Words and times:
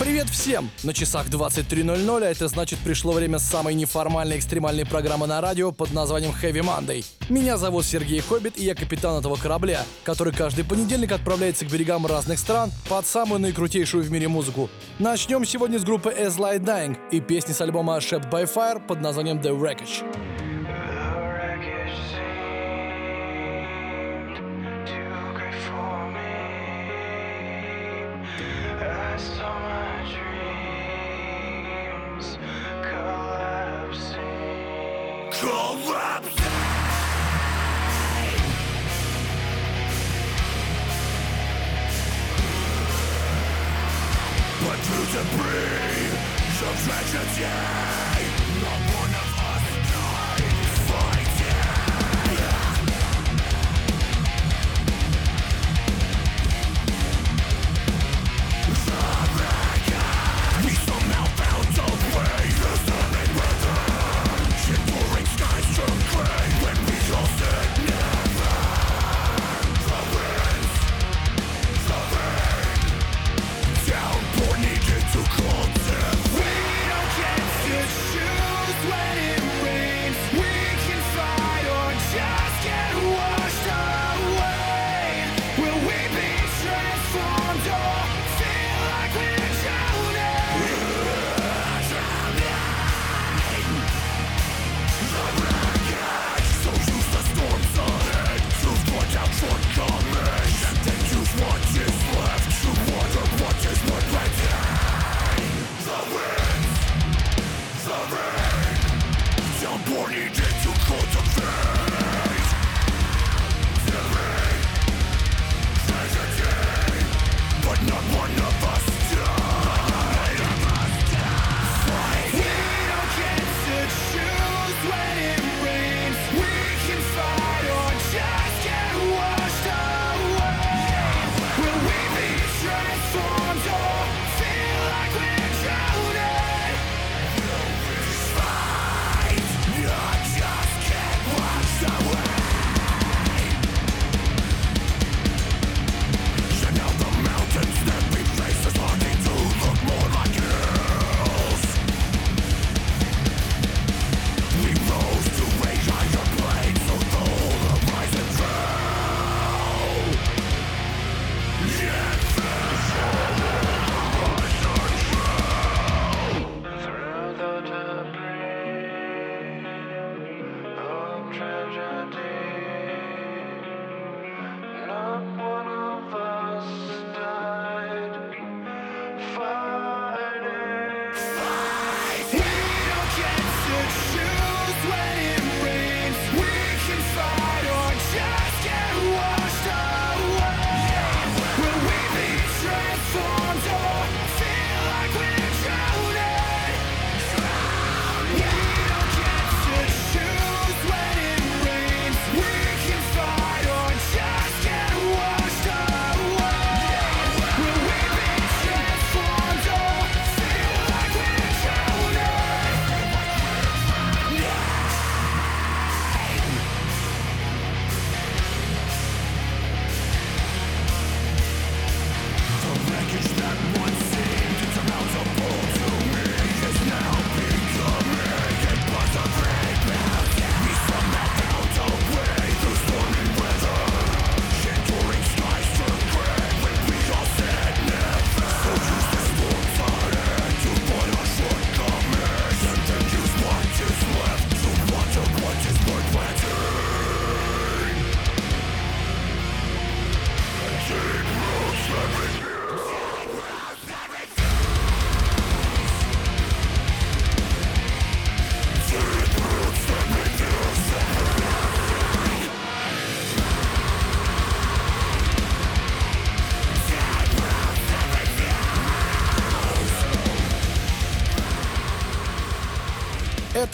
Привет 0.00 0.28
всем! 0.28 0.70
На 0.82 0.92
часах 0.92 1.28
23.00, 1.28 2.24
а 2.24 2.28
это 2.28 2.48
значит 2.48 2.80
пришло 2.80 3.12
время 3.12 3.38
самой 3.38 3.74
неформальной 3.74 4.38
экстремальной 4.38 4.84
программы 4.84 5.28
на 5.28 5.40
радио 5.40 5.70
под 5.70 5.92
названием 5.92 6.32
Heavy 6.32 6.62
Monday. 6.62 7.04
Меня 7.28 7.56
зовут 7.56 7.84
Сергей 7.84 8.18
Хоббит, 8.18 8.58
и 8.58 8.64
я 8.64 8.74
капитан 8.74 9.20
этого 9.20 9.36
корабля, 9.36 9.84
который 10.02 10.32
каждый 10.32 10.64
понедельник 10.64 11.12
отправляется 11.12 11.64
к 11.64 11.70
берегам 11.70 12.06
разных 12.06 12.40
стран 12.40 12.72
под 12.88 13.06
самую 13.06 13.40
наикрутейшую 13.40 14.02
в 14.02 14.10
мире 14.10 14.26
музыку. 14.26 14.68
Начнем 14.98 15.44
сегодня 15.44 15.78
с 15.78 15.84
группы 15.84 16.10
As 16.10 16.38
Light 16.38 16.64
Dying 16.64 16.96
и 17.12 17.20
песни 17.20 17.52
с 17.52 17.60
альбома 17.60 17.98
Shaped 17.98 18.28
by 18.28 18.52
Fire 18.52 18.84
под 18.84 19.00
названием 19.00 19.38
The 19.38 19.56
Wreckage. 19.56 20.33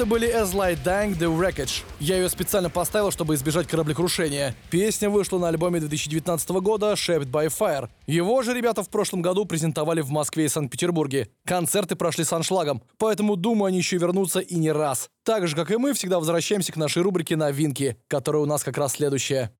Это 0.00 0.08
были 0.08 0.34
As 0.34 0.54
Light 0.54 0.78
Dying 0.82 1.18
The 1.18 1.28
Wreckage. 1.28 1.82
Я 1.98 2.16
ее 2.16 2.30
специально 2.30 2.70
поставил, 2.70 3.10
чтобы 3.10 3.34
избежать 3.34 3.66
кораблекрушения. 3.66 4.54
Песня 4.70 5.10
вышла 5.10 5.38
на 5.38 5.48
альбоме 5.48 5.78
2019 5.78 6.48
года 6.62 6.94
Shaped 6.94 7.26
by 7.26 7.48
Fire. 7.48 7.90
Его 8.06 8.40
же 8.40 8.54
ребята 8.54 8.82
в 8.82 8.88
прошлом 8.88 9.20
году 9.20 9.44
презентовали 9.44 10.00
в 10.00 10.08
Москве 10.08 10.46
и 10.46 10.48
Санкт-Петербурге. 10.48 11.28
Концерты 11.44 11.96
прошли 11.96 12.24
с 12.24 12.32
аншлагом, 12.32 12.82
поэтому 12.96 13.36
думаю, 13.36 13.66
они 13.66 13.76
еще 13.76 13.98
вернутся 13.98 14.40
и 14.40 14.54
не 14.54 14.72
раз. 14.72 15.10
Так 15.22 15.46
же, 15.46 15.54
как 15.54 15.70
и 15.70 15.76
мы, 15.76 15.92
всегда 15.92 16.18
возвращаемся 16.18 16.72
к 16.72 16.76
нашей 16.76 17.02
рубрике 17.02 17.36
«Новинки», 17.36 17.98
которая 18.08 18.42
у 18.42 18.46
нас 18.46 18.64
как 18.64 18.78
раз 18.78 18.92
следующая. 18.92 19.50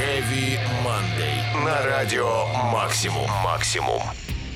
Heavy 0.00 0.58
Monday. 0.84 1.64
На 1.64 1.80
радио 1.86 2.46
Максимум. 2.72 3.30
Максимум. 3.44 4.02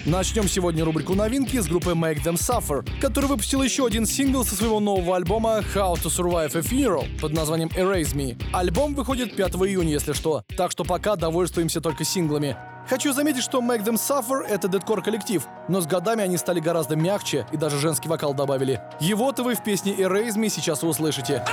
Начнем 0.08 0.48
сегодня 0.48 0.86
рубрику 0.86 1.14
новинки 1.14 1.58
с 1.58 1.66
группы 1.66 1.90
Make 1.90 2.24
Them 2.24 2.36
Suffer, 2.36 2.82
которая 2.98 3.28
выпустила 3.28 3.62
еще 3.62 3.84
один 3.84 4.06
сингл 4.06 4.42
со 4.42 4.54
своего 4.54 4.80
нового 4.80 5.14
альбома 5.16 5.58
How 5.74 5.96
to 5.96 6.06
Survive 6.06 6.56
a 6.56 6.60
Funeral 6.60 7.20
под 7.20 7.34
названием 7.34 7.68
Erase 7.76 8.14
Me. 8.14 8.42
Альбом 8.54 8.94
выходит 8.94 9.36
5 9.36 9.56
июня, 9.56 9.92
если 9.92 10.14
что, 10.14 10.44
так 10.56 10.70
что 10.70 10.84
пока 10.84 11.14
довольствуемся 11.16 11.82
только 11.82 12.04
синглами. 12.04 12.56
Хочу 12.88 13.12
заметить, 13.12 13.42
что 13.42 13.60
Make 13.60 13.84
Them 13.84 13.96
Suffer— 13.96 14.46
это 14.48 14.66
дедкор 14.66 15.02
коллектив, 15.02 15.46
но 15.68 15.82
с 15.82 15.86
годами 15.86 16.22
они 16.22 16.38
стали 16.38 16.60
гораздо 16.60 16.96
мягче 16.96 17.46
и 17.52 17.58
даже 17.58 17.78
женский 17.78 18.08
вокал 18.08 18.32
добавили. 18.32 18.80
Его-то 19.00 19.42
вы 19.42 19.56
в 19.56 19.62
песне 19.62 19.92
Erase 19.92 20.36
Me 20.36 20.48
сейчас 20.48 20.82
услышите. 20.82 21.44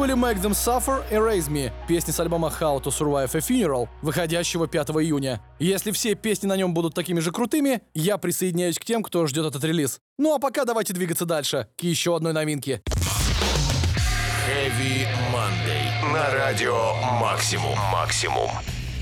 Были 0.00 0.14
Make 0.14 0.40
Them 0.40 0.52
Suffer 0.52 1.04
и 1.10 1.14
Raise 1.16 1.50
Me, 1.50 1.70
песни 1.86 2.10
с 2.10 2.18
альбома 2.18 2.48
How 2.48 2.82
to 2.82 2.86
Survive 2.86 3.30
a 3.34 3.38
Funeral, 3.38 3.86
выходящего 4.00 4.66
5 4.66 4.88
июня. 4.92 5.42
Если 5.58 5.90
все 5.90 6.14
песни 6.14 6.46
на 6.46 6.56
нем 6.56 6.72
будут 6.72 6.94
такими 6.94 7.20
же 7.20 7.30
крутыми, 7.30 7.82
я 7.92 8.16
присоединяюсь 8.16 8.78
к 8.78 8.84
тем, 8.86 9.02
кто 9.02 9.26
ждет 9.26 9.44
этот 9.44 9.62
релиз. 9.62 10.00
Ну 10.16 10.34
а 10.34 10.38
пока 10.38 10.64
давайте 10.64 10.94
двигаться 10.94 11.26
дальше, 11.26 11.66
к 11.76 11.82
еще 11.82 12.16
одной 12.16 12.32
новинке. 12.32 12.80
Heavy 14.48 15.06
Monday. 15.34 16.12
На 16.14 16.30
радио 16.30 16.94
Максимум. 17.20 17.78
Максимум. 17.92 18.48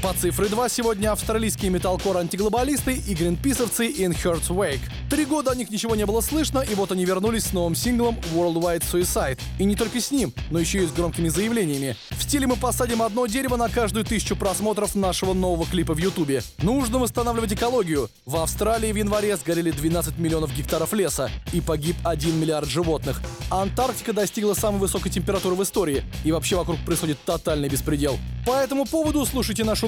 По 0.00 0.14
цифре 0.14 0.46
2 0.46 0.68
сегодня 0.68 1.10
австралийские 1.10 1.72
металкор-антиглобалисты 1.72 2.94
и 2.94 3.14
гринписовцы 3.14 3.88
In 3.88 4.14
Heart's 4.14 4.48
Wake. 4.48 4.78
Три 5.10 5.24
года 5.24 5.50
о 5.50 5.56
них 5.56 5.70
ничего 5.70 5.96
не 5.96 6.06
было 6.06 6.20
слышно, 6.20 6.60
и 6.60 6.76
вот 6.76 6.92
они 6.92 7.04
вернулись 7.04 7.46
с 7.46 7.52
новым 7.52 7.74
синглом 7.74 8.16
Worldwide 8.32 8.84
Suicide. 8.84 9.40
И 9.58 9.64
не 9.64 9.74
только 9.74 10.00
с 10.00 10.12
ним, 10.12 10.32
но 10.50 10.60
еще 10.60 10.84
и 10.84 10.86
с 10.86 10.92
громкими 10.92 11.28
заявлениями. 11.28 11.96
В 12.10 12.22
стиле 12.22 12.46
мы 12.46 12.54
посадим 12.54 13.02
одно 13.02 13.26
дерево 13.26 13.56
на 13.56 13.68
каждую 13.68 14.04
тысячу 14.04 14.36
просмотров 14.36 14.94
нашего 14.94 15.34
нового 15.34 15.66
клипа 15.66 15.94
в 15.94 15.98
Ютубе. 15.98 16.44
Нужно 16.62 17.00
восстанавливать 17.00 17.52
экологию. 17.52 18.08
В 18.24 18.36
Австралии 18.36 18.92
в 18.92 18.96
январе 18.96 19.36
сгорели 19.36 19.72
12 19.72 20.16
миллионов 20.18 20.56
гектаров 20.56 20.92
леса 20.92 21.28
и 21.52 21.60
погиб 21.60 21.96
1 22.04 22.38
миллиард 22.38 22.68
животных. 22.68 23.20
Антарктика 23.50 24.12
достигла 24.12 24.54
самой 24.54 24.78
высокой 24.78 25.10
температуры 25.10 25.56
в 25.56 25.62
истории, 25.64 26.04
и 26.24 26.30
вообще 26.30 26.54
вокруг 26.54 26.78
происходит 26.86 27.18
тотальный 27.24 27.68
беспредел. 27.68 28.16
По 28.46 28.52
этому 28.52 28.86
поводу 28.86 29.26
слушайте 29.26 29.64
нашу 29.64 29.87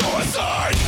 suicide. 0.00 0.85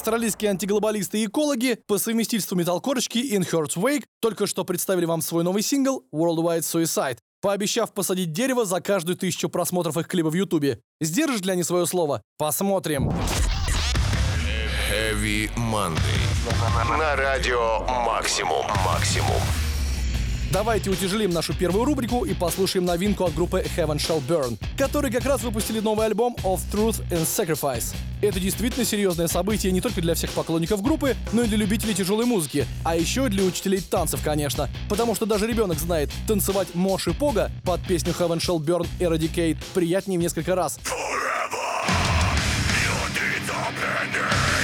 Австралийские 0.00 0.52
антиглобалисты 0.52 1.18
и 1.18 1.26
экологи 1.26 1.78
по 1.86 1.98
совместительству 1.98 2.56
металкорочки 2.56 3.18
In 3.18 3.42
Heart's 3.42 3.76
Wake 3.76 4.04
только 4.22 4.46
что 4.46 4.64
представили 4.64 5.04
вам 5.04 5.20
свой 5.20 5.44
новый 5.44 5.60
сингл 5.60 6.06
Worldwide 6.10 6.60
Suicide, 6.60 7.18
пообещав 7.42 7.92
посадить 7.92 8.32
дерево 8.32 8.64
за 8.64 8.80
каждую 8.80 9.18
тысячу 9.18 9.50
просмотров 9.50 9.98
их 9.98 10.08
клипа 10.08 10.30
в 10.30 10.34
Ютубе. 10.34 10.80
Сдержишь 11.02 11.42
ли 11.42 11.52
они 11.52 11.64
свое 11.64 11.84
слово? 11.84 12.22
Посмотрим. 12.38 13.10
Heavy 14.90 15.50
Monday. 15.54 16.98
На 16.98 17.14
радио 17.14 17.80
Максимум. 17.86 18.64
Максимум. 18.82 19.42
Давайте 20.52 20.90
утяжелим 20.90 21.30
нашу 21.30 21.54
первую 21.54 21.84
рубрику 21.84 22.24
и 22.24 22.34
послушаем 22.34 22.84
новинку 22.84 23.22
от 23.22 23.32
группы 23.34 23.64
Heaven 23.76 23.98
Shall 23.98 24.20
Burn, 24.26 24.58
которые 24.76 25.12
как 25.12 25.24
раз 25.24 25.42
выпустили 25.42 25.78
новый 25.78 26.06
альбом 26.06 26.34
Of 26.42 26.62
Truth 26.72 27.08
and 27.10 27.22
Sacrifice. 27.24 27.94
Это 28.20 28.40
действительно 28.40 28.84
серьезное 28.84 29.28
событие 29.28 29.70
не 29.70 29.80
только 29.80 30.00
для 30.00 30.14
всех 30.14 30.32
поклонников 30.32 30.82
группы, 30.82 31.14
но 31.32 31.42
и 31.42 31.46
для 31.46 31.56
любителей 31.56 31.94
тяжелой 31.94 32.26
музыки, 32.26 32.66
а 32.84 32.96
еще 32.96 33.28
для 33.28 33.44
учителей 33.44 33.80
танцев, 33.80 34.22
конечно, 34.24 34.68
потому 34.88 35.14
что 35.14 35.24
даже 35.24 35.46
ребенок 35.46 35.78
знает, 35.78 36.10
танцевать 36.26 36.74
Мош 36.74 37.06
и 37.06 37.12
Пога 37.12 37.52
под 37.64 37.80
песню 37.86 38.12
Heaven 38.18 38.38
Shall 38.38 38.58
Burn 38.58 38.88
Eradicate 38.98 39.56
приятнее 39.72 40.18
в 40.18 40.22
несколько 40.22 40.56
раз. 40.56 40.80
It's 43.32 44.59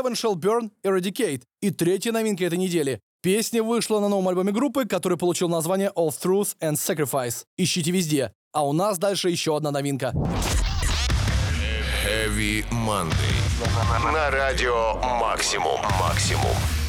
Heaven 0.00 0.14
Shall 0.14 0.34
Burn 0.34 0.70
Eradicate 0.82 1.42
и 1.60 1.70
третья 1.70 2.10
новинка 2.10 2.44
этой 2.44 2.56
недели. 2.56 3.00
Песня 3.22 3.62
вышла 3.62 4.00
на 4.00 4.08
новом 4.08 4.28
альбоме 4.28 4.50
группы, 4.50 4.86
который 4.86 5.18
получил 5.18 5.50
название 5.50 5.92
All 5.94 6.08
Truth 6.08 6.56
and 6.62 6.76
Sacrifice. 6.76 7.44
Ищите 7.58 7.90
везде. 7.90 8.32
А 8.52 8.66
у 8.66 8.72
нас 8.72 8.98
дальше 8.98 9.28
еще 9.28 9.58
одна 9.58 9.70
новинка. 9.70 10.14
Heavy 12.06 12.64
Monday. 12.70 14.10
На 14.10 14.30
радио 14.30 14.94
Максимум. 15.20 15.80
Максимум. 16.00 16.79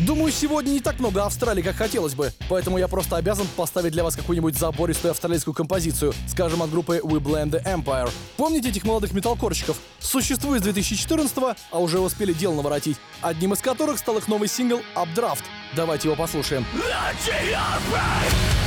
Думаю, 0.00 0.32
сегодня 0.32 0.70
не 0.70 0.80
так 0.80 0.98
много 0.98 1.24
Австралии, 1.24 1.62
как 1.62 1.76
хотелось 1.76 2.14
бы, 2.14 2.32
поэтому 2.48 2.78
я 2.78 2.88
просто 2.88 3.16
обязан 3.16 3.46
поставить 3.56 3.92
для 3.92 4.02
вас 4.02 4.16
какую-нибудь 4.16 4.56
забористую 4.58 5.12
австралийскую 5.12 5.54
композицию, 5.54 6.12
скажем, 6.26 6.62
от 6.62 6.70
группы 6.70 7.00
We 7.02 7.20
Blame 7.20 7.50
the 7.50 7.64
Empire. 7.64 8.10
Помните 8.36 8.70
этих 8.70 8.84
молодых 8.84 9.12
металкорщиков? 9.12 9.78
Существует 10.00 10.62
с 10.62 10.64
2014 10.64 11.56
а 11.70 11.78
уже 11.78 12.00
успели 12.00 12.32
дел 12.32 12.54
наворотить, 12.54 12.96
одним 13.20 13.52
из 13.52 13.60
которых 13.60 13.98
стал 13.98 14.18
их 14.18 14.26
новый 14.26 14.48
сингл 14.48 14.80
Updraft. 14.96 15.44
Давайте 15.76 16.08
его 16.08 16.16
послушаем. 16.16 16.66
It's 16.74 18.63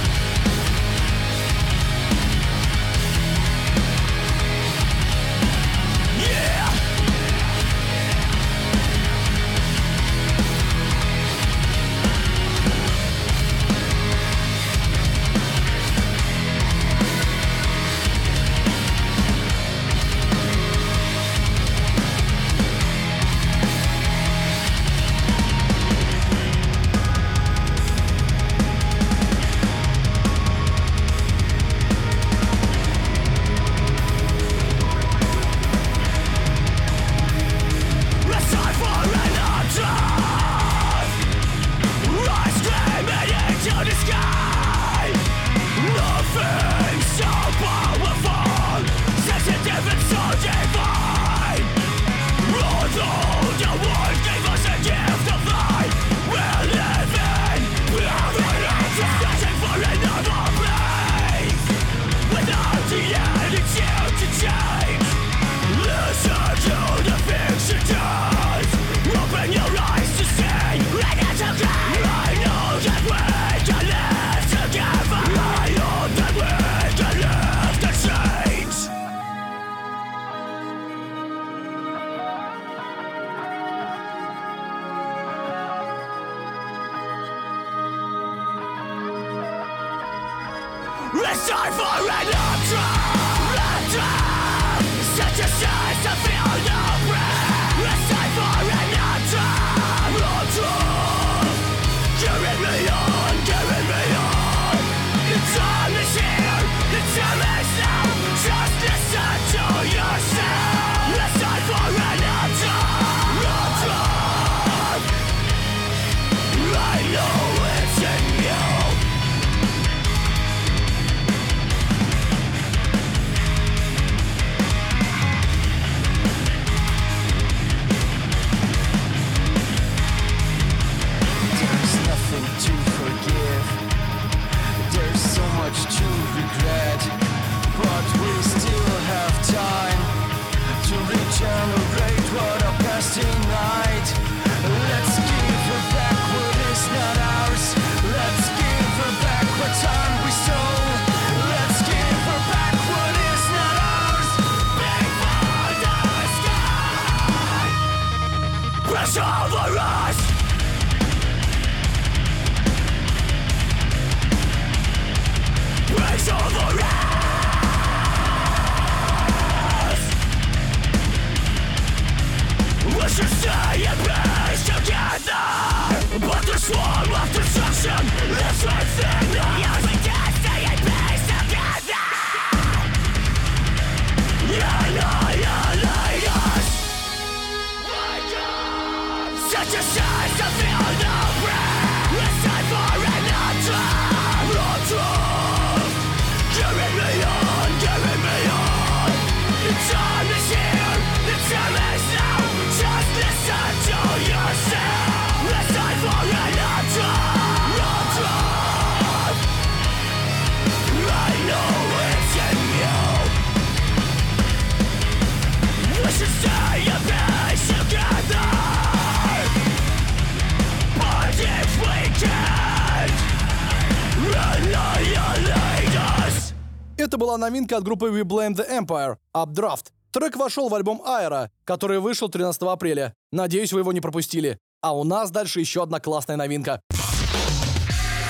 Новинка 227.38 227.78
от 227.78 227.84
группы 227.84 228.08
We 228.10 228.24
Blame 228.24 228.56
the 228.56 228.68
Empire 228.70 229.18
Updraft. 229.36 229.88
Трек 230.12 230.36
вошел 230.36 230.70
в 230.70 230.76
альбом 230.76 231.02
Aero, 231.06 231.50
который 231.64 232.00
вышел 232.00 232.30
13 232.30 232.62
апреля. 232.64 233.14
Надеюсь, 233.32 233.74
вы 233.74 233.82
его 233.82 233.94
не 233.94 234.02
пропустили. 234.02 234.58
А 234.82 234.96
у 234.96 235.04
нас 235.04 235.32
дальше 235.32 235.60
еще 235.60 235.84
одна 235.84 236.00
классная 236.00 236.38
новинка. 236.38 236.82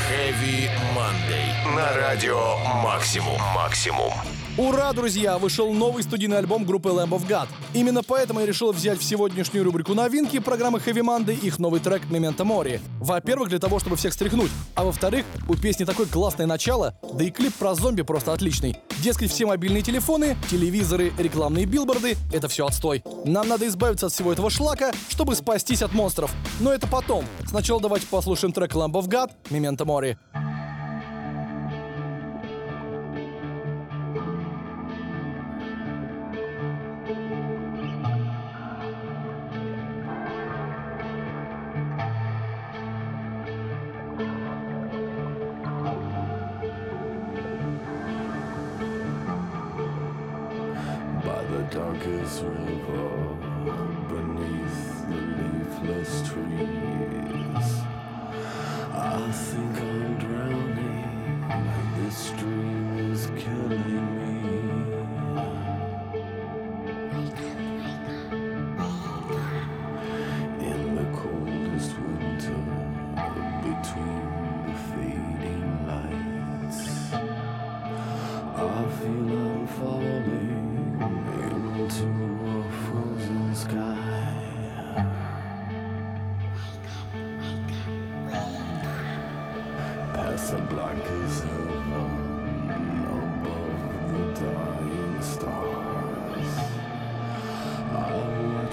Heavy 0.10 0.70
Monday. 0.96 1.76
На 1.76 1.94
радио 1.96 2.58
Максимум. 2.82 3.40
Максимум. 3.54 4.14
Ура, 4.58 4.92
друзья! 4.92 5.38
Вышел 5.38 5.72
новый 5.72 6.02
студийный 6.02 6.40
альбом 6.40 6.66
группы 6.66 6.90
Lamb 6.90 7.10
of 7.10 7.28
God. 7.28 7.48
Именно 7.76 8.02
поэтому 8.02 8.40
я 8.40 8.48
решил 8.48 8.72
взять 8.72 8.98
в 8.98 9.04
сегодняшнюю 9.04 9.64
рубрику 9.64 9.94
новинки 9.94 10.40
программы 10.40 10.80
Heavy 10.80 11.04
Monday 11.04 11.40
их 11.40 11.60
новый 11.60 11.80
трек 11.80 12.02
Memento 12.10 12.38
Mori. 12.38 12.80
Во-первых, 13.00 13.50
для 13.50 13.60
того, 13.60 13.78
чтобы 13.78 13.98
всех 13.98 14.14
стряхнуть. 14.14 14.50
А 14.74 14.84
во-вторых, 14.84 15.26
у 15.48 15.54
песни 15.54 15.86
такое 15.86 16.08
классное 16.08 16.48
начало, 16.48 16.98
да 17.14 17.24
и 17.24 17.30
клип 17.30 17.54
про 17.54 17.76
зомби 17.76 18.02
просто 18.02 18.34
отличный. 18.34 18.78
Дескать, 19.04 19.30
все 19.30 19.46
мобильные 19.46 19.84
телефоны, 19.84 20.36
телевизоры, 20.50 21.14
рекламные 21.20 21.66
билборды— 21.66 22.18
это 22.34 22.48
все 22.48 22.66
отстой. 22.66 23.04
Нам 23.26 23.48
надо 23.48 23.68
избавиться 23.68 24.08
от 24.08 24.14
всего 24.14 24.34
этого 24.34 24.50
шлака, 24.50 24.92
чтобы 25.10 25.36
спастись 25.36 25.84
от 25.84 25.94
монстров. 25.94 26.34
Но 26.60 26.74
это 26.74 26.88
потом. 26.88 27.26
Сначала 27.46 27.80
давайте 27.80 28.08
послушаем 28.08 28.52
трек 28.54 28.74
Lamb 28.74 28.94
of 28.94 29.08
God 29.08 29.30
«Memento 29.52 29.86
Mori». 29.86 30.18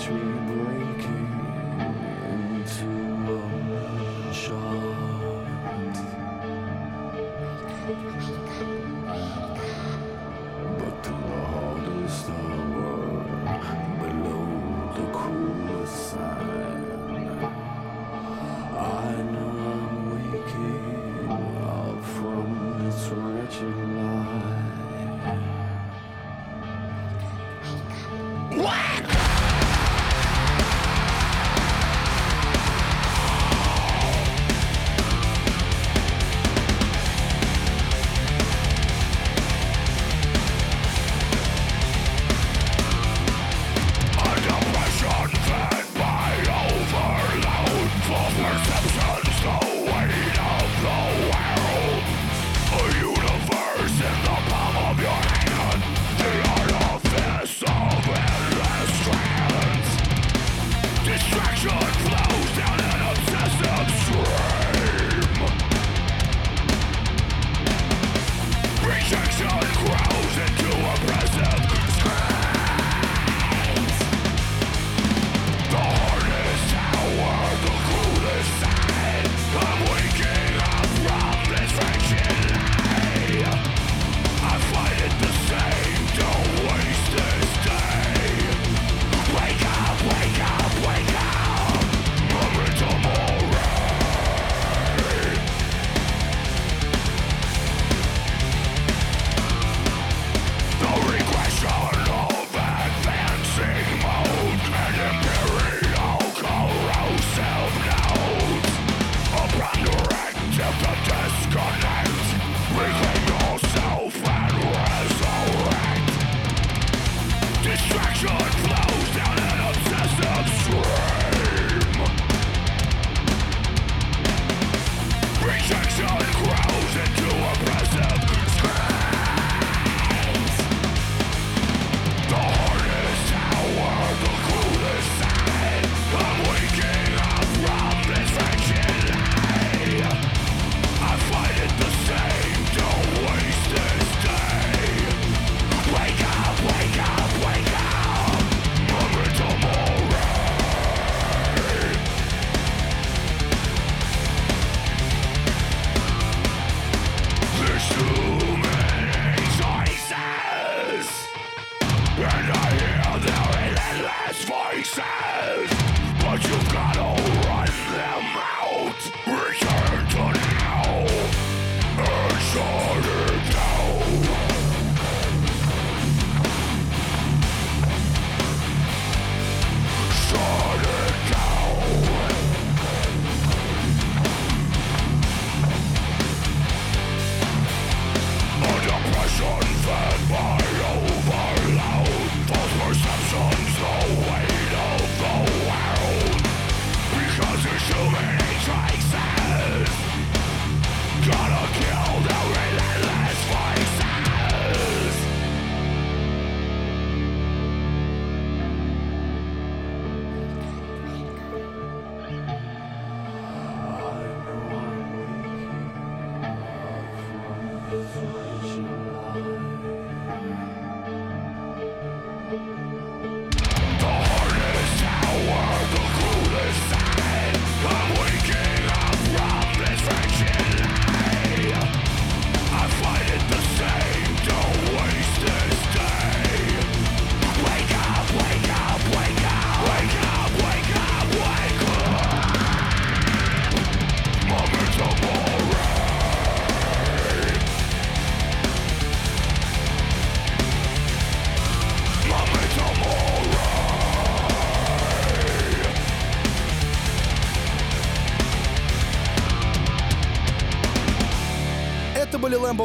tree. 0.05 0.44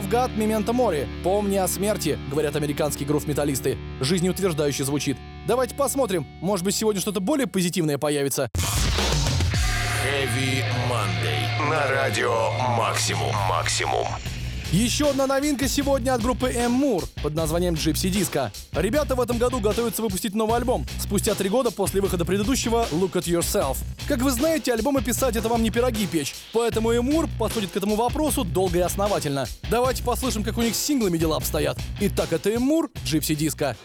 God, 0.10 0.36
Memento 0.36 0.74
Mori. 0.74 1.08
Помни 1.24 1.58
о 1.58 1.68
смерти, 1.68 2.18
говорят 2.32 2.56
американские 2.56 3.08
грув-металлисты. 3.08 3.78
Жизнеутверждающе 4.02 4.84
звучит. 4.84 5.18
Давайте 5.48 5.76
посмотрим, 5.76 6.26
может 6.42 6.66
быть 6.66 6.76
сегодня 6.76 7.00
что-то 7.00 7.20
более 7.20 7.46
позитивное 7.46 8.00
появится. 8.00 8.50
Heavy 10.04 10.64
Monday. 10.90 11.70
На 11.70 11.88
радио 11.92 12.52
Максимум. 12.76 13.36
Максимум. 13.48 14.08
Еще 14.72 15.10
одна 15.10 15.26
новинка 15.26 15.68
сегодня 15.68 16.14
от 16.14 16.22
группы 16.22 16.50
M 16.50 16.84
Moore 16.84 17.04
под 17.24 17.34
названием 17.34 17.74
Gypsy 17.74 18.12
Disco. 18.12 18.52
Ребята 18.74 19.16
в 19.16 19.22
этом 19.22 19.40
году 19.40 19.60
готовятся 19.60 20.04
выпустить 20.04 20.36
новый 20.36 20.58
альбом, 20.58 20.86
спустя 21.00 21.34
три 21.34 21.50
года 21.50 21.72
после 21.72 22.02
выхода 22.02 22.24
предыдущего 22.24 22.86
Look 22.92 23.14
at 23.14 23.24
Yourself. 23.24 23.78
Как 24.08 24.22
вы 24.22 24.30
знаете, 24.30 24.72
альбомы 24.72 25.02
писать 25.02 25.36
это 25.36 25.50
вам 25.50 25.64
не 25.64 25.72
пироги 25.72 26.06
печь, 26.06 26.36
поэтому 26.54 26.92
M 26.92 27.10
Moore 27.10 27.28
подходит 27.40 27.72
к 27.72 27.78
этому 27.78 27.96
вопросу 27.96 28.44
долго 28.44 28.78
и 28.78 28.82
основательно. 28.82 29.48
Давайте 29.72 30.04
послушаем, 30.04 30.46
как 30.46 30.56
у 30.60 30.62
них 30.62 30.76
с 30.76 30.80
синглами 30.80 31.18
дела 31.18 31.38
обстоят. 31.38 31.80
Итак, 32.02 32.32
это 32.32 32.52
M 32.52 32.72
Moore, 32.72 32.92
Gypsy 33.04 33.36
Disco. 33.36 33.76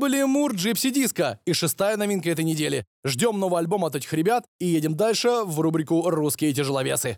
Были 0.00 0.22
Мур 0.24 0.54
Джипси 0.54 0.90
Диско 0.90 1.38
и 1.44 1.52
шестая 1.52 1.96
новинка 1.96 2.30
этой 2.30 2.44
недели. 2.44 2.86
Ждем 3.04 3.38
новый 3.38 3.60
альбом 3.60 3.84
от 3.84 3.94
этих 3.94 4.12
ребят 4.14 4.46
и 4.58 4.66
едем 4.66 4.96
дальше 4.96 5.44
в 5.44 5.60
рубрику 5.60 6.08
«Русские 6.10 6.52
тяжеловесы». 6.52 7.16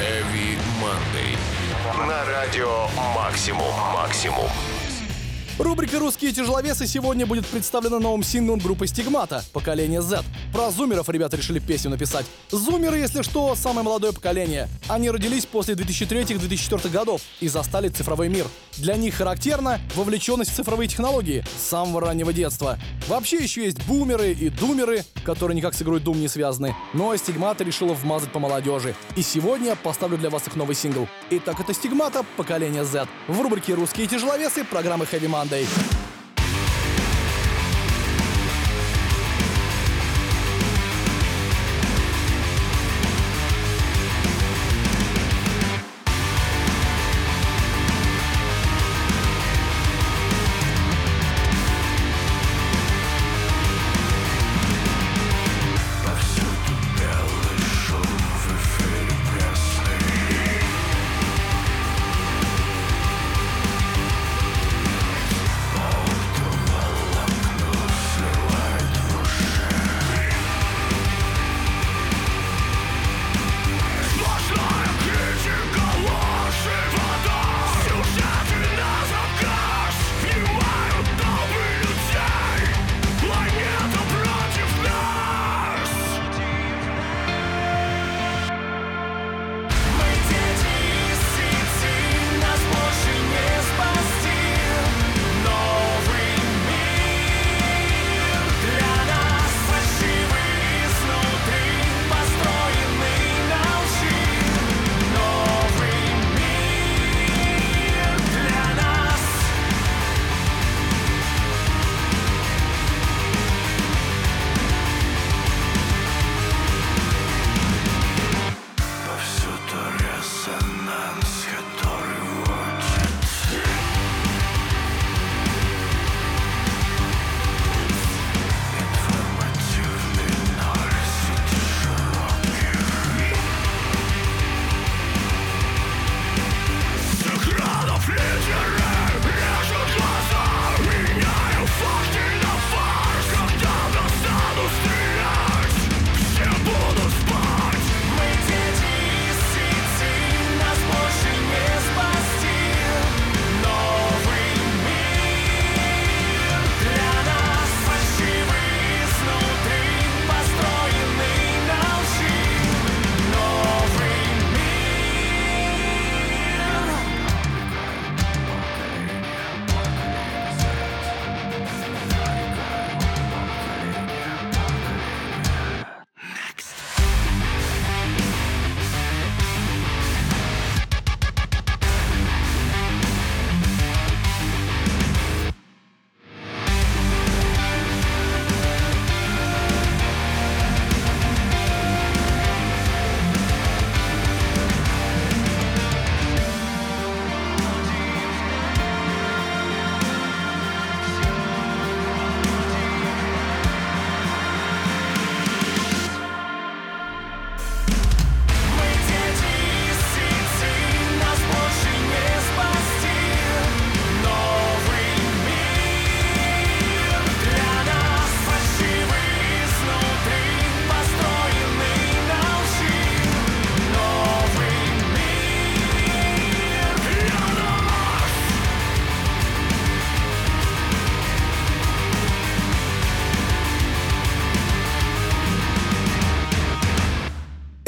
Heavy 0.00 0.56
Monday. 0.80 1.36
На 2.08 2.24
радио 2.24 2.88
Максимум. 3.14 3.72
Максимум. 3.92 4.48
Рубрика 5.60 5.98
«Русские 5.98 6.32
тяжеловесы» 6.32 6.86
сегодня 6.86 7.26
будет 7.26 7.46
представлена 7.46 7.98
новым 7.98 8.22
синглом 8.22 8.60
группы 8.60 8.86
«Стигмата» 8.86 9.44
«Поколение 9.52 10.00
Z». 10.00 10.24
Про 10.54 10.70
зумеров 10.70 11.10
ребята 11.10 11.36
решили 11.36 11.58
песню 11.58 11.90
написать. 11.90 12.24
Зумеры, 12.50 12.96
если 12.96 13.20
что, 13.20 13.54
самое 13.54 13.84
молодое 13.84 14.14
поколение. 14.14 14.70
Они 14.88 15.10
родились 15.10 15.44
после 15.44 15.74
2003-2004 15.74 16.88
годов 16.88 17.20
и 17.40 17.48
застали 17.48 17.88
цифровой 17.88 18.30
мир. 18.30 18.46
Для 18.78 18.96
них 18.96 19.16
характерна 19.16 19.78
вовлеченность 19.94 20.50
в 20.50 20.54
цифровые 20.54 20.88
технологии 20.88 21.44
с 21.58 21.68
самого 21.68 22.00
раннего 22.00 22.32
детства. 22.32 22.78
Вообще 23.06 23.36
еще 23.36 23.64
есть 23.64 23.84
бумеры 23.86 24.32
и 24.32 24.48
думеры, 24.48 25.04
которые 25.24 25.58
никак 25.58 25.74
с 25.74 25.82
игрой 25.82 26.00
Doom 26.00 26.16
не 26.16 26.28
связаны. 26.28 26.74
Но 26.94 27.14
«Стигмата» 27.16 27.64
решила 27.64 27.92
вмазать 27.92 28.32
по 28.32 28.38
молодежи. 28.38 28.94
И 29.14 29.20
сегодня 29.20 29.76
поставлю 29.76 30.16
для 30.16 30.30
вас 30.30 30.46
их 30.46 30.56
новый 30.56 30.74
сингл. 30.74 31.06
Итак, 31.28 31.60
это 31.60 31.74
«Стигмата. 31.74 32.24
Поколение 32.38 32.86
Z». 32.86 33.06
В 33.28 33.38
рубрике 33.42 33.74
«Русские 33.74 34.06
тяжеловесы» 34.06 34.64
программы 34.64 35.04
Heavy 35.04 35.28
Monday. 35.28 35.49
Sunday. 35.50 36.09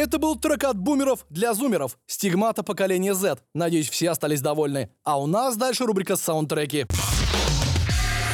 Это 0.02 0.18
был 0.18 0.34
трек 0.34 0.64
от 0.64 0.76
бумеров 0.76 1.24
для 1.30 1.54
зумеров. 1.54 1.96
Стигмата 2.08 2.64
поколения 2.64 3.14
Z. 3.14 3.38
Надеюсь, 3.54 3.88
все 3.88 4.10
остались 4.10 4.40
довольны. 4.40 4.90
А 5.04 5.20
у 5.20 5.28
нас 5.28 5.56
дальше 5.56 5.86
рубрика 5.86 6.16
саундтреки. 6.16 6.86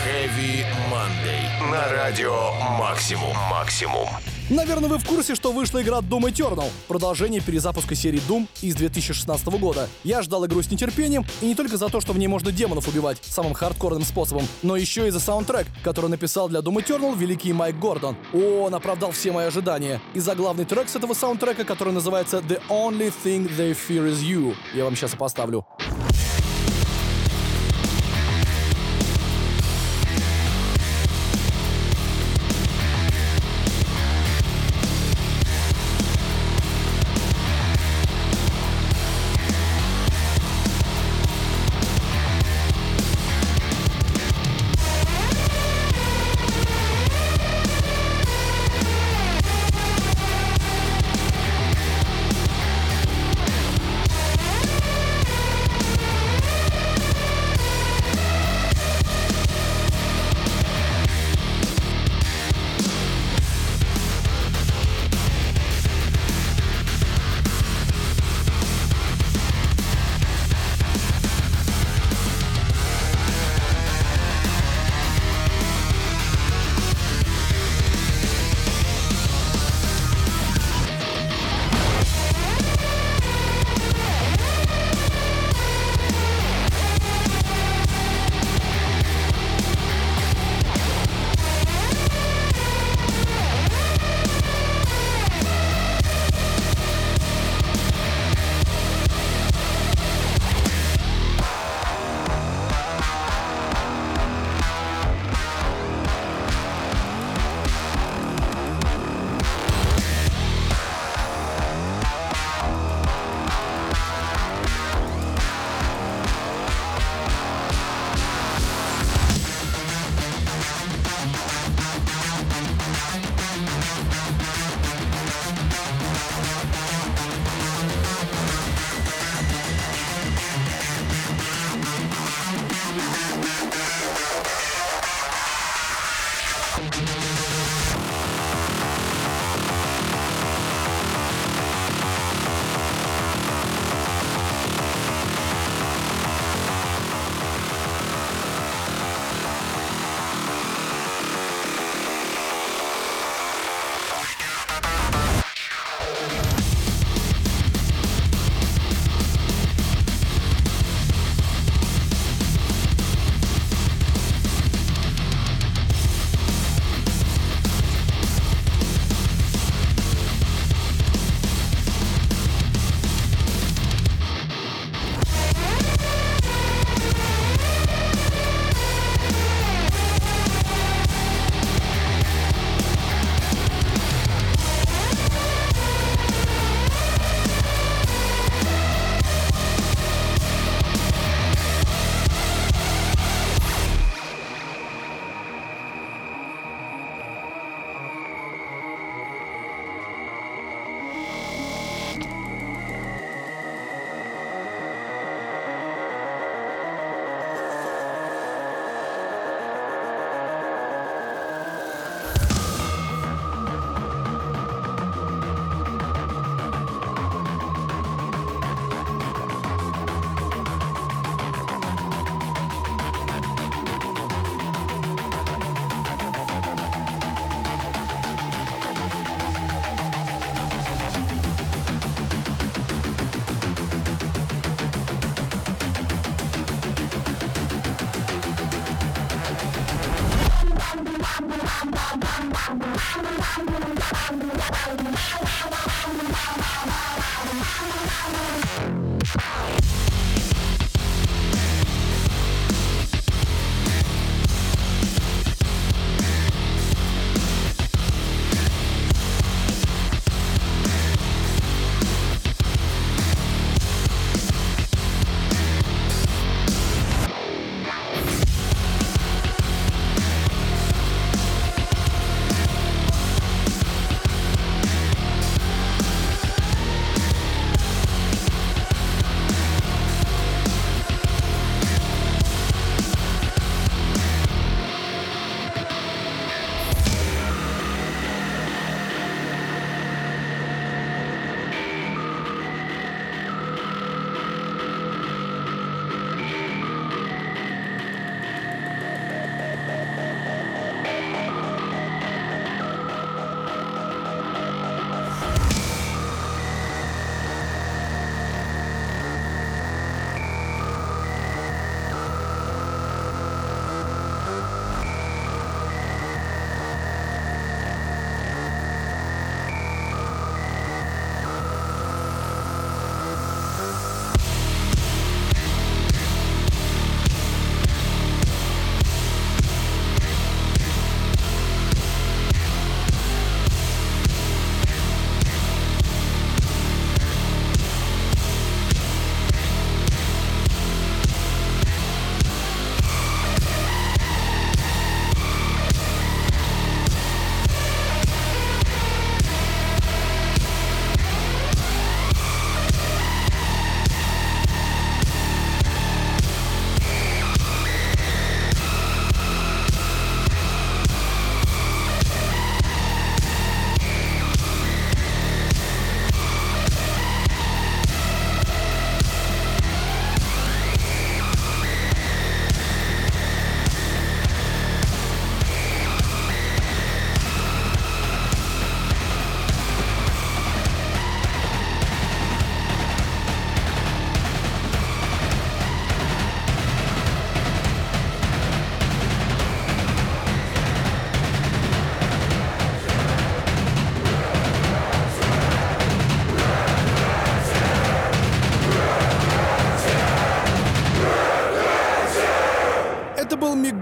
Heavy 0.07 0.65
Monday. 0.91 1.71
На 1.71 1.87
радио 1.93 2.53
Максимум. 2.79 3.37
Максимум. 3.51 4.09
Наверное, 4.51 4.89
вы 4.89 4.97
в 4.97 5.07
курсе, 5.07 5.35
что 5.35 5.53
вышла 5.53 5.83
игра 5.83 5.99
Doom 5.99 6.23
Eternal, 6.23 6.71
продолжение 6.87 7.43
перезапуска 7.43 7.95
серии 7.95 8.19
Doom 8.27 8.49
из 8.63 8.77
2016 8.77 9.47
года. 9.61 9.91
Я 10.05 10.23
ждал 10.23 10.47
игру 10.47 10.63
с 10.63 10.71
нетерпением, 10.71 11.27
и 11.43 11.47
не 11.47 11.55
только 11.55 11.77
за 11.77 11.89
то, 11.89 12.01
что 12.01 12.15
в 12.15 12.19
ней 12.19 12.29
можно 12.29 12.51
демонов 12.51 12.89
убивать 12.89 13.19
самым 13.23 13.53
хардкорным 13.53 14.05
способом, 14.05 14.49
но 14.63 14.75
еще 14.77 15.07
и 15.07 15.11
за 15.11 15.21
саундтрек, 15.21 15.67
который 15.85 16.09
написал 16.09 16.49
для 16.49 16.61
Doom 16.61 16.83
Eternal 16.83 17.15
великий 17.15 17.53
Майк 17.53 17.79
Гордон. 17.79 18.17
О, 18.33 18.65
он 18.65 18.75
оправдал 18.75 19.11
все 19.11 19.33
мои 19.33 19.47
ожидания. 19.49 20.01
И 20.15 20.21
за 20.21 20.35
главный 20.35 20.65
трек 20.65 20.89
с 20.89 20.97
этого 20.97 21.13
саундтрека, 21.13 21.65
который 21.65 21.93
называется 21.93 22.39
The 22.39 22.63
Only 22.71 23.13
Thing 23.23 23.55
They 23.55 23.77
Fear 23.77 24.11
Is 24.11 24.23
You. 24.23 24.55
Я 24.75 24.85
вам 24.85 24.97
сейчас 24.97 25.13
и 25.13 25.17
поставлю. 25.19 25.67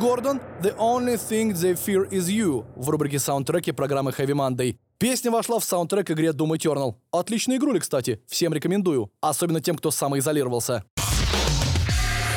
Гордон 0.06 0.40
«The 0.62 0.76
Only 0.78 1.16
Thing 1.16 1.52
They 1.52 1.74
Fear 1.74 2.08
Is 2.10 2.28
You» 2.28 2.64
в 2.76 2.88
рубрике 2.90 3.18
саундтреки 3.18 3.72
программы 3.72 4.12
Heavy 4.12 4.34
Monday. 4.34 4.76
Песня 4.98 5.32
вошла 5.32 5.58
в 5.58 5.64
саундтрек 5.64 6.08
игре 6.12 6.28
Doom 6.28 6.56
Eternal. 6.56 6.94
Отличная 7.10 7.56
игруля, 7.56 7.80
кстати, 7.80 8.22
всем 8.28 8.54
рекомендую, 8.54 9.10
особенно 9.20 9.60
тем, 9.60 9.76
кто 9.76 9.90
самоизолировался. 9.90 10.84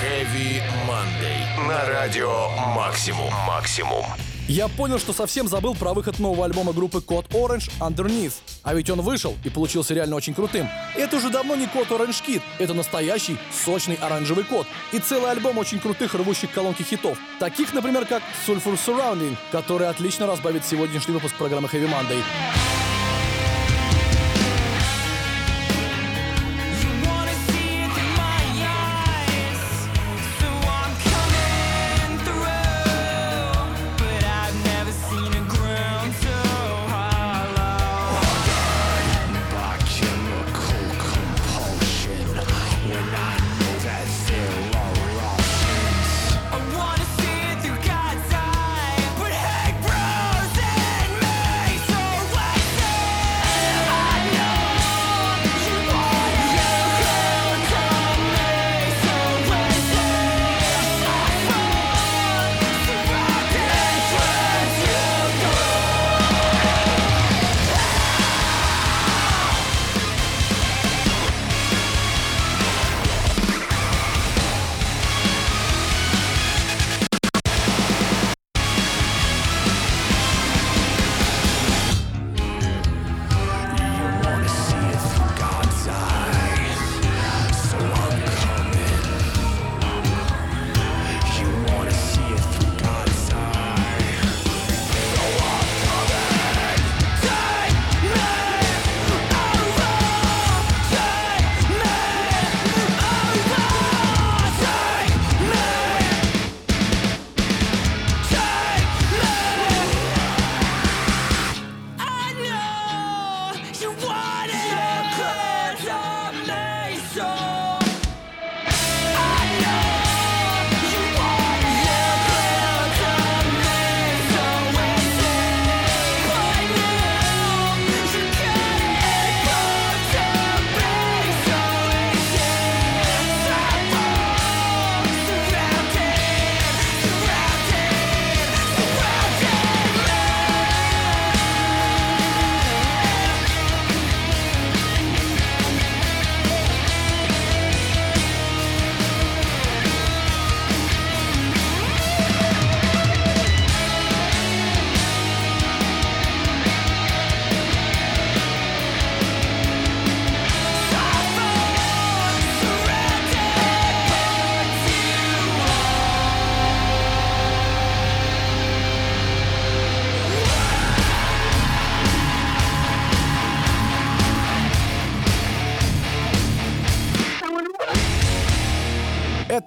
Heavy 0.02 0.64
Monday. 0.88 1.68
На 1.68 1.86
радио 1.86 2.50
Максимум. 2.74 3.32
Максимум. 3.46 4.04
Я 4.50 4.68
понял, 4.68 4.98
что 4.98 5.14
совсем 5.14 5.48
забыл 5.48 5.76
про 5.76 5.94
выход 5.94 6.18
нового 6.18 6.44
альбома 6.44 6.74
группы 6.74 6.98
Code 6.98 7.28
Orange 7.30 7.72
Underneath. 7.80 8.34
А 8.64 8.74
ведь 8.74 8.90
он 8.90 9.00
вышел 9.02 9.38
и 9.44 9.50
получился 9.50 9.94
реально 9.94 10.16
очень 10.16 10.34
крутым. 10.34 10.68
Это 10.96 11.18
уже 11.18 11.30
давно 11.30 11.56
не 11.56 11.68
код 11.68 11.90
Orange 11.90 12.24
Kid, 12.26 12.42
это 12.58 12.74
настоящий 12.74 13.38
сочный 13.54 13.94
оранжевый 13.94 14.44
код. 14.44 14.66
И 14.92 14.98
целый 14.98 15.30
альбом 15.30 15.60
очень 15.60 15.80
крутых 15.80 16.16
рвущих 16.16 16.52
колонки 16.52 16.82
хитов. 16.82 17.20
Таких, 17.40 17.76
например, 17.76 18.08
как 18.08 18.24
Sulfur 18.48 18.76
Surrounding, 18.84 19.38
который 19.52 19.88
отлично 19.88 20.26
разбавит 20.26 20.66
сегодняшний 20.66 21.14
выпуск 21.14 21.36
программы 21.36 21.68
Heavy 21.68 21.88
Monday. 21.88 22.89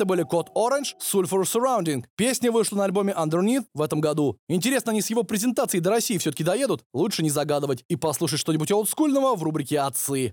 Это 0.02 0.08
были 0.08 0.24
Код 0.24 0.50
Orange, 0.56 0.96
Sulfur 1.00 1.44
Surrounding. 1.44 2.04
Песня 2.16 2.50
вышла 2.50 2.78
на 2.78 2.84
альбоме 2.86 3.14
Underneath 3.16 3.66
в 3.72 3.80
этом 3.80 4.00
году. 4.00 4.36
Интересно, 4.48 4.90
они 4.90 5.00
с 5.00 5.10
его 5.10 5.22
презентацией 5.22 5.80
до 5.80 5.90
России 5.90 6.18
все-таки 6.18 6.42
доедут? 6.42 6.82
Лучше 6.92 7.22
не 7.22 7.30
загадывать 7.30 7.84
и 7.86 7.94
послушать 7.94 8.40
что-нибудь 8.40 8.72
олдскульного 8.72 9.36
в 9.36 9.44
рубрике 9.44 9.78
«Отцы». 9.78 10.32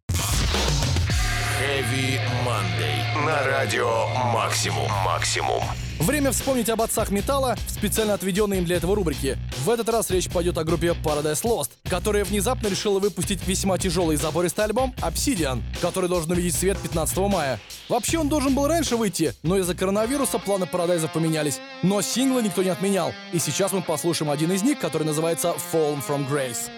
Heavy 1.59 2.19
Monday. 2.43 2.98
На 3.25 3.43
радио 3.43 4.07
Максимум. 4.33 4.89
Максимум. 5.03 5.61
Время 5.99 6.31
вспомнить 6.31 6.69
об 6.69 6.81
отцах 6.81 7.11
металла 7.11 7.57
в 7.67 7.71
специально 7.71 8.13
отведенной 8.13 8.59
им 8.59 8.65
для 8.65 8.77
этого 8.77 8.95
рубрике. 8.95 9.37
В 9.65 9.69
этот 9.69 9.89
раз 9.89 10.09
речь 10.09 10.29
пойдет 10.29 10.57
о 10.57 10.63
группе 10.63 10.95
Paradise 11.03 11.43
Lost, 11.43 11.71
которая 11.89 12.23
внезапно 12.23 12.67
решила 12.67 12.99
выпустить 12.99 13.45
весьма 13.45 13.77
тяжелый 13.77 14.15
забористый 14.15 14.63
альбом 14.63 14.93
Obsidian, 15.01 15.61
который 15.81 16.07
должен 16.07 16.31
увидеть 16.31 16.55
свет 16.55 16.77
15 16.77 17.17
мая. 17.17 17.59
Вообще 17.89 18.19
он 18.19 18.29
должен 18.29 18.55
был 18.55 18.67
раньше 18.67 18.95
выйти, 18.95 19.33
но 19.43 19.57
из-за 19.57 19.75
коронавируса 19.75 20.39
планы 20.39 20.63
Paradise 20.63 21.09
поменялись. 21.11 21.59
Но 21.83 22.01
синглы 22.01 22.41
никто 22.41 22.63
не 22.63 22.69
отменял. 22.69 23.11
И 23.33 23.39
сейчас 23.39 23.73
мы 23.73 23.81
послушаем 23.81 24.31
один 24.31 24.51
из 24.53 24.63
них, 24.63 24.79
который 24.79 25.03
называется 25.03 25.55
Fallen 25.73 26.01
from 26.07 26.29
Grace. 26.29 26.69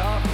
up 0.00 0.33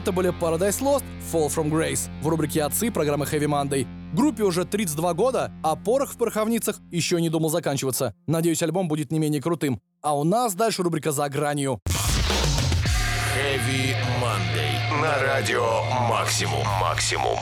Это 0.00 0.12
были 0.12 0.30
Paradise 0.30 0.80
Lost, 0.80 1.04
Fall 1.30 1.54
From 1.54 1.70
Grace 1.70 2.08
в 2.22 2.28
рубрике 2.28 2.62
«Отцы» 2.62 2.90
программы 2.90 3.26
Heavy 3.26 3.44
Monday. 3.44 3.86
Группе 4.14 4.44
уже 4.44 4.64
32 4.64 5.12
года, 5.12 5.52
а 5.62 5.76
порох 5.76 6.14
в 6.14 6.16
пороховницах 6.16 6.80
еще 6.90 7.20
не 7.20 7.28
думал 7.28 7.50
заканчиваться. 7.50 8.14
Надеюсь, 8.26 8.62
альбом 8.62 8.88
будет 8.88 9.12
не 9.12 9.18
менее 9.18 9.42
крутым. 9.42 9.78
А 10.00 10.16
у 10.16 10.24
нас 10.24 10.54
дальше 10.54 10.82
рубрика 10.82 11.12
«За 11.12 11.28
гранью». 11.28 11.80
Heavy 13.36 13.94
Monday. 14.22 15.02
На 15.02 15.18
радио 15.22 15.82
Максимум. 16.08 16.66
Максимум. 16.80 17.36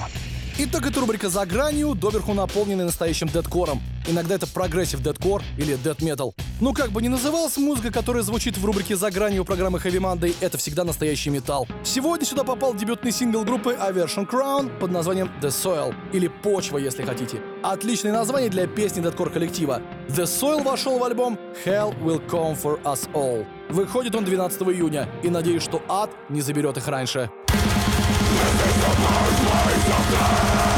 Итак, 0.60 0.88
это 0.88 0.98
рубрика 0.98 1.28
«За 1.28 1.46
гранью», 1.46 1.94
доверху 1.94 2.34
наполненная 2.34 2.86
настоящим 2.86 3.28
дэткором. 3.28 3.80
Иногда 4.08 4.34
это 4.34 4.48
progressive 4.48 5.00
дэткор 5.00 5.40
или 5.56 5.76
дэт-метал. 5.76 6.34
Ну, 6.60 6.74
как 6.74 6.90
бы 6.90 7.00
ни 7.00 7.06
называлась 7.06 7.56
музыка, 7.58 7.92
которая 7.92 8.24
звучит 8.24 8.58
в 8.58 8.64
рубрике 8.64 8.96
«За 8.96 9.12
гранью» 9.12 9.44
программы 9.44 9.78
Heavy 9.78 10.00
Monday, 10.00 10.34
это 10.40 10.58
всегда 10.58 10.82
настоящий 10.82 11.30
металл. 11.30 11.68
Сегодня 11.84 12.26
сюда 12.26 12.42
попал 12.42 12.74
дебютный 12.74 13.12
сингл 13.12 13.44
группы 13.44 13.78
Aversion 13.80 14.28
Crown 14.28 14.76
под 14.80 14.90
названием 14.90 15.30
The 15.40 15.50
Soil, 15.50 15.94
или 16.12 16.26
«Почва», 16.26 16.78
если 16.78 17.04
хотите. 17.04 17.40
Отличное 17.62 18.12
название 18.12 18.50
для 18.50 18.66
песни 18.66 19.00
дэткор-коллектива. 19.00 19.80
The 20.08 20.24
Soil 20.24 20.64
вошел 20.64 20.98
в 20.98 21.04
альбом 21.04 21.38
Hell 21.64 21.96
Will 22.02 22.20
Come 22.28 22.60
For 22.60 22.82
Us 22.82 23.08
All. 23.12 23.46
Выходит 23.70 24.16
он 24.16 24.24
12 24.24 24.60
июня, 24.62 25.08
и 25.22 25.30
надеюсь, 25.30 25.62
что 25.62 25.80
ад 25.88 26.10
не 26.28 26.40
заберет 26.40 26.76
их 26.78 26.88
раньше. 26.88 27.30
Это 29.88 30.77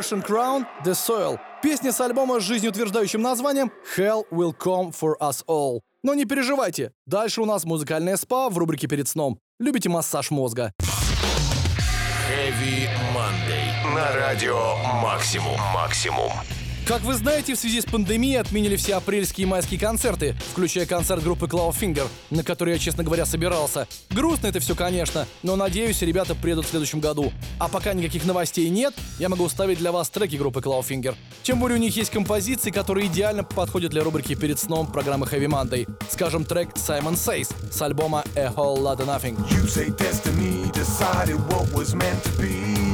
Aversion 0.00 0.24
Crown, 0.26 0.66
The 0.82 0.92
Soil. 0.92 1.38
Песня 1.62 1.92
с 1.92 2.00
альбома 2.00 2.40
с 2.40 2.42
жизнеутверждающим 2.42 3.20
названием 3.20 3.70
Hell 3.96 4.24
Will 4.30 4.56
Come 4.56 4.94
For 4.98 5.12
Us 5.20 5.44
All. 5.46 5.80
Но 6.02 6.14
не 6.14 6.24
переживайте, 6.24 6.92
дальше 7.06 7.42
у 7.42 7.44
нас 7.44 7.64
музыкальная 7.64 8.16
спа 8.16 8.48
в 8.48 8.56
рубрике 8.56 8.88
«Перед 8.88 9.08
сном». 9.08 9.38
Любите 9.58 9.90
массаж 9.90 10.30
мозга? 10.30 10.72
Heavy 12.30 12.88
Monday. 13.14 13.94
На 13.94 14.16
радио 14.16 14.76
Максимум. 15.02 15.60
Максимум. 15.74 16.32
Как 16.86 17.02
вы 17.02 17.14
знаете, 17.14 17.54
в 17.54 17.58
связи 17.58 17.80
с 17.80 17.84
пандемией 17.84 18.40
отменили 18.40 18.74
все 18.74 18.96
апрельские 18.96 19.46
и 19.46 19.48
майские 19.48 19.78
концерты, 19.78 20.34
включая 20.50 20.86
концерт 20.86 21.22
группы 21.22 21.46
Clawfinger, 21.46 22.08
на 22.30 22.42
который 22.42 22.74
я, 22.74 22.78
честно 22.80 23.04
говоря, 23.04 23.26
собирался. 23.26 23.86
Грустно 24.10 24.48
это 24.48 24.58
все, 24.58 24.74
конечно, 24.74 25.26
но 25.44 25.54
надеюсь, 25.54 26.02
ребята 26.02 26.34
приедут 26.34 26.66
в 26.66 26.70
следующем 26.70 26.98
году. 26.98 27.32
А 27.58 27.68
пока 27.68 27.92
никаких 27.92 28.24
новостей 28.24 28.68
нет, 28.70 28.92
я 29.18 29.28
могу 29.28 29.48
ставить 29.48 29.78
для 29.78 29.92
вас 29.92 30.10
треки 30.10 30.34
группы 30.34 30.60
Clawfinger. 30.60 31.14
Тем 31.44 31.60
более 31.60 31.78
у 31.78 31.80
них 31.80 31.96
есть 31.96 32.10
композиции, 32.10 32.70
которые 32.70 33.06
идеально 33.06 33.44
подходят 33.44 33.92
для 33.92 34.02
рубрики 34.02 34.34
«Перед 34.34 34.58
сном» 34.58 34.90
программы 34.90 35.26
Heavy 35.26 35.46
Monday. 35.46 35.88
Скажем, 36.10 36.44
трек 36.44 36.70
Simon 36.74 37.14
Says 37.14 37.54
с 37.72 37.80
альбома 37.82 38.24
A 38.34 38.46
Whole 38.46 38.78
Lotta 38.78 39.06
Nothing. 39.06 39.36
You 39.50 39.66
say 39.68 39.90
destiny 39.96 40.70
decided 40.72 41.36
what 41.52 41.72
was 41.72 41.94
meant 41.94 42.22
to 42.24 42.42
be. 42.42 42.89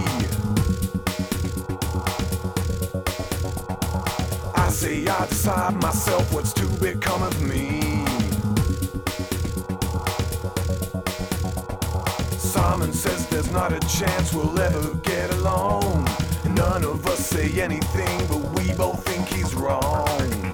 Say 4.77 5.07
I 5.07 5.27
decide 5.27 5.75
myself 5.81 6.31
what's 6.35 6.53
to 6.53 6.67
become 6.67 7.23
of 7.23 7.41
me. 7.41 8.05
Simon 12.37 12.93
says 12.93 13.27
there's 13.29 13.51
not 13.53 13.73
a 13.73 13.81
chance 13.89 14.35
we'll 14.35 14.61
ever 14.61 14.95
get 14.97 15.31
along. 15.31 16.07
None 16.51 16.85
of 16.85 17.07
us 17.07 17.25
say 17.27 17.59
anything, 17.59 18.19
but 18.29 18.43
we 18.53 18.71
both 18.75 19.03
think 19.07 19.27
he's 19.29 19.55
wrong. 19.55 20.46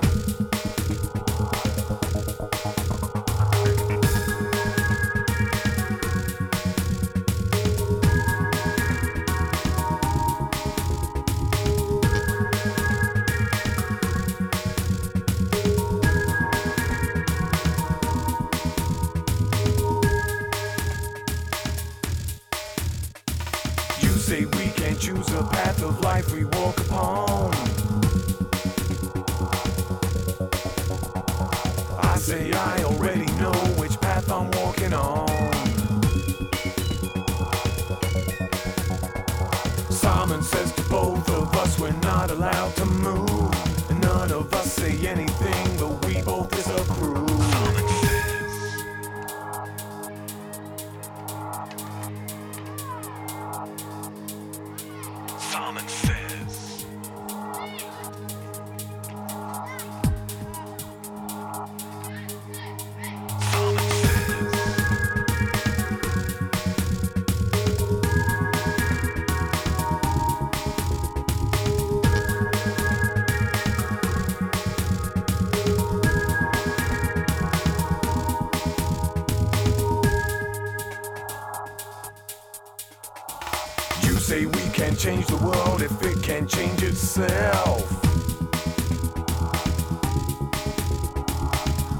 Say 84.33 84.47
we 84.47 84.67
can 84.71 84.97
change 84.97 85.27
the 85.27 85.37
world 85.37 85.83
if 85.83 85.93
it 86.03 86.23
can 86.23 86.49
change 86.49 86.83
itself. 86.83 87.85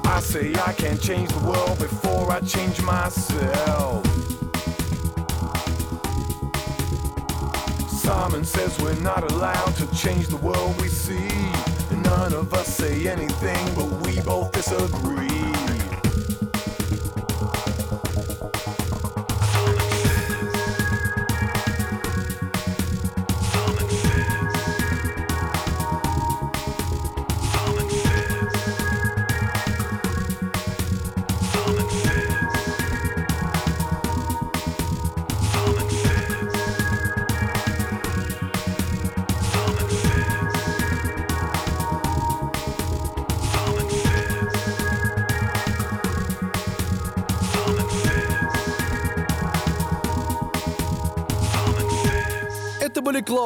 I 0.03 0.19
say 0.19 0.51
I 0.69 0.73
can 0.73 0.97
change 0.97 1.29
the 1.29 1.45
world 1.45 1.77
before 1.77 2.31
I 2.31 2.39
change 2.39 2.81
myself. 2.81 4.03
Simon 7.87 8.43
says 8.43 8.79
we're 8.79 9.03
not 9.11 9.31
allowed 9.31 9.75
to 9.75 9.85
change 9.95 10.25
the 10.25 10.37
world 10.37 10.81
we 10.81 10.87
see. 10.87 11.29
None 12.01 12.33
of 12.33 12.51
us 12.55 12.67
say 12.67 13.07
anything, 13.07 13.63
but 13.75 13.89
we 14.03 14.19
both 14.21 14.51
disagree. 14.53 15.52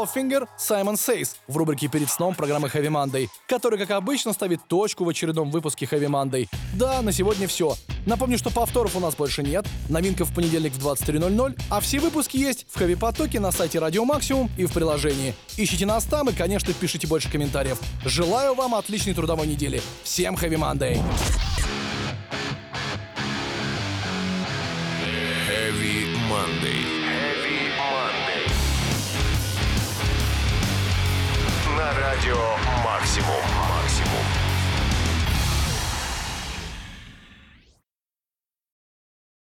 Clawfinger, 0.08 0.48
Simon 0.58 0.96
Says 0.96 1.36
в 1.48 1.58
рубрике 1.58 1.88
«Перед 1.88 2.10
сном» 2.10 2.36
программы 2.36 2.68
Heavy 2.68 2.90
Monday, 2.90 3.28
который, 3.48 3.78
как 3.78 3.92
обычно, 3.92 4.34
ставит 4.34 4.62
точку 4.68 5.04
в 5.04 5.10
очередном 5.10 5.52
выпуске 5.52 5.86
Heavy 5.86 6.08
Monday. 6.08 6.48
Да, 6.76 7.02
на 7.02 7.12
сегодня 7.12 7.48
все. 7.48 7.76
Напомню, 8.06 8.38
что 8.38 8.50
повторов 8.50 8.96
у 8.96 9.00
нас 9.00 9.16
больше 9.16 9.44
нет, 9.44 9.66
новинка 9.90 10.26
в 10.26 10.34
понедельник 10.34 10.74
в 10.74 10.86
23.00, 10.86 11.60
а 11.70 11.80
все 11.82 12.00
выпуски 12.00 12.38
есть 12.38 12.66
в 12.70 12.80
Heavy 12.80 12.98
Потоке 12.98 13.40
на 13.40 13.52
сайте 13.52 13.80
Радио 13.80 14.06
Максимум 14.06 14.50
и 14.58 14.66
в 14.66 14.74
приложении. 14.74 15.36
Ищите 15.58 15.86
нас 15.86 16.06
там 16.06 16.30
и, 16.30 16.34
конечно, 16.34 16.74
пишите 16.74 17.08
больше 17.08 17.30
комментариев. 17.32 17.80
Желаю 18.06 18.54
вам 18.56 18.76
отличной 18.76 19.14
трудовой 19.14 19.48
недели. 19.48 19.82
Всем 20.04 20.36
Heavy 20.36 20.58
Monday! 20.58 21.02
Heavy 25.50 26.16
Monday. 26.30 27.07
На 31.88 31.94
радио 31.94 32.58
«Максимум». 32.84 33.77